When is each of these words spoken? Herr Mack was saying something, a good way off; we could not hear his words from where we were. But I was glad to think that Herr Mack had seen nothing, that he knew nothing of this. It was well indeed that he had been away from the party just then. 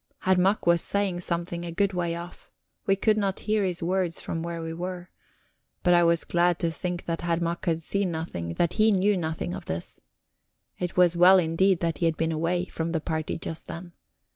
Herr 0.21 0.35
Mack 0.35 0.65
was 0.65 0.81
saying 0.81 1.19
something, 1.19 1.63
a 1.63 1.71
good 1.71 1.93
way 1.93 2.15
off; 2.15 2.49
we 2.87 2.95
could 2.95 3.17
not 3.17 3.41
hear 3.41 3.63
his 3.63 3.83
words 3.83 4.19
from 4.19 4.41
where 4.41 4.59
we 4.59 4.73
were. 4.73 5.11
But 5.83 5.93
I 5.93 6.03
was 6.03 6.23
glad 6.23 6.57
to 6.57 6.71
think 6.71 7.05
that 7.05 7.21
Herr 7.21 7.37
Mack 7.39 7.65
had 7.67 7.83
seen 7.83 8.09
nothing, 8.09 8.55
that 8.55 8.73
he 8.73 8.91
knew 8.91 9.15
nothing 9.15 9.53
of 9.53 9.65
this. 9.65 9.99
It 10.79 10.97
was 10.97 11.15
well 11.15 11.37
indeed 11.37 11.81
that 11.81 11.99
he 11.99 12.05
had 12.07 12.17
been 12.17 12.31
away 12.31 12.65
from 12.65 12.93
the 12.93 12.99
party 12.99 13.37
just 13.37 13.67
then. 13.67 13.93